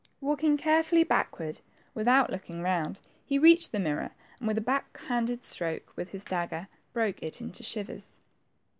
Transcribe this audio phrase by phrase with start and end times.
[0.19, 1.59] Walking carefully backward,
[1.93, 6.09] without look ing round, he reached the mirror, and wil^h a back handed stroke with
[6.09, 8.19] his dagger, broke it into shivers.